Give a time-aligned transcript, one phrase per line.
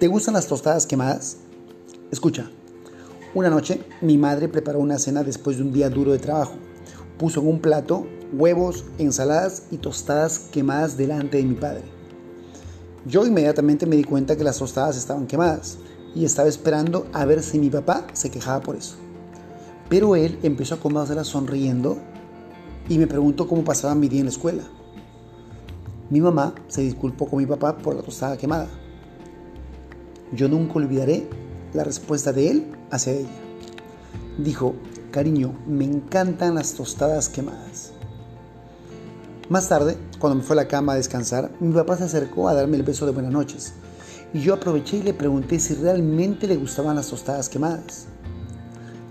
[0.00, 1.36] ¿Te gustan las tostadas quemadas?
[2.10, 2.50] Escucha,
[3.32, 6.54] una noche mi madre preparó una cena después de un día duro de trabajo.
[7.16, 11.84] Puso en un plato huevos, ensaladas y tostadas quemadas delante de mi padre.
[13.06, 15.78] Yo inmediatamente me di cuenta que las tostadas estaban quemadas
[16.12, 18.96] y estaba esperando a ver si mi papá se quejaba por eso.
[19.88, 21.98] Pero él empezó a comérselas sonriendo
[22.88, 24.64] y me preguntó cómo pasaba mi día en la escuela.
[26.10, 28.68] Mi mamá se disculpó con mi papá por la tostada quemada.
[30.32, 31.28] Yo nunca olvidaré
[31.72, 33.28] la respuesta de él hacia ella.
[34.38, 34.74] Dijo,
[35.10, 37.92] cariño, me encantan las tostadas quemadas.
[39.48, 42.54] Más tarde, cuando me fue a la cama a descansar, mi papá se acercó a
[42.54, 43.74] darme el beso de buenas noches.
[44.32, 48.06] Y yo aproveché y le pregunté si realmente le gustaban las tostadas quemadas.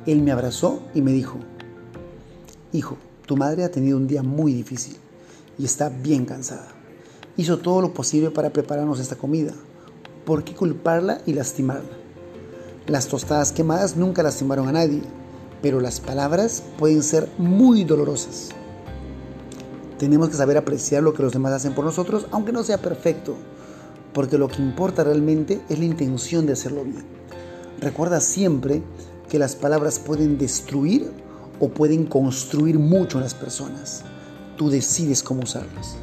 [0.05, 1.37] Él me abrazó y me dijo,
[2.73, 4.97] Hijo, tu madre ha tenido un día muy difícil
[5.57, 6.67] y está bien cansada.
[7.37, 9.53] Hizo todo lo posible para prepararnos esta comida,
[10.25, 11.89] ¿por qué culparla y lastimarla?
[12.87, 15.01] Las tostadas quemadas nunca lastimaron a nadie,
[15.61, 18.49] pero las palabras pueden ser muy dolorosas.
[19.97, 23.35] Tenemos que saber apreciar lo que los demás hacen por nosotros, aunque no sea perfecto,
[24.13, 27.05] porque lo que importa realmente es la intención de hacerlo bien.
[27.79, 28.83] Recuerda siempre
[29.29, 31.09] que las palabras pueden destruir
[31.59, 34.03] o pueden construir mucho en las personas.
[34.57, 35.95] Tú decides cómo usarlas.